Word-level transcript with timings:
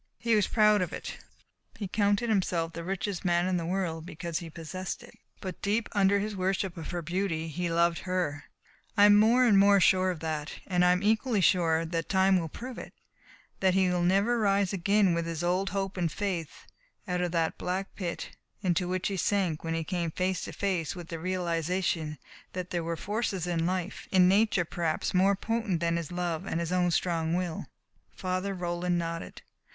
He 0.17 0.33
was 0.33 0.47
proud 0.47 0.81
of 0.81 0.91
it. 0.93 1.19
He 1.77 1.87
counted 1.87 2.27
himself 2.27 2.73
the 2.73 2.83
richest 2.83 3.23
man 3.23 3.47
in 3.47 3.57
the 3.57 3.67
world 3.67 4.03
because 4.03 4.39
he 4.39 4.49
possessed 4.49 5.03
it. 5.03 5.13
But 5.41 5.61
deep 5.61 5.87
under 5.91 6.17
his 6.17 6.35
worship 6.35 6.75
of 6.75 6.89
her 6.89 7.03
beauty 7.03 7.49
he 7.49 7.69
loved 7.69 7.99
her. 7.99 8.45
I 8.97 9.05
am 9.05 9.15
more 9.17 9.45
and 9.45 9.59
more 9.59 9.79
sure 9.79 10.09
of 10.09 10.19
that, 10.21 10.53
and 10.65 10.83
I 10.83 10.91
am 10.91 11.03
equally 11.03 11.39
sure 11.39 11.85
that 11.85 12.09
time 12.09 12.39
will 12.39 12.49
prove 12.49 12.79
it 12.79 12.95
that 13.59 13.75
he 13.75 13.89
will 13.89 14.01
never 14.01 14.39
rise 14.39 14.73
again 14.73 15.13
with 15.13 15.27
his 15.27 15.43
old 15.43 15.69
hope 15.69 15.97
and 15.97 16.11
faith 16.11 16.65
out 17.07 17.21
of 17.21 17.31
that 17.33 17.59
black 17.59 17.93
pit 17.95 18.31
into 18.63 18.87
which 18.87 19.07
he 19.07 19.17
sank 19.17 19.63
when 19.63 19.75
he 19.75 19.83
came 19.83 20.09
face 20.09 20.41
to 20.45 20.51
face 20.51 20.95
with 20.95 21.09
the 21.09 21.19
realization 21.19 22.17
that 22.53 22.71
there 22.71 22.83
were 22.83 22.97
forces 22.97 23.45
in 23.45 23.67
life 23.67 24.07
in 24.11 24.27
nature 24.27 24.65
perhaps, 24.65 25.13
more 25.13 25.35
potent 25.35 25.79
than 25.79 25.95
his 25.97 26.11
love 26.11 26.47
and 26.47 26.59
his 26.59 26.71
own 26.71 26.89
strong 26.89 27.35
will." 27.35 27.67
Father 28.15 28.55
Roland 28.55 28.97
nodded. 28.97 29.43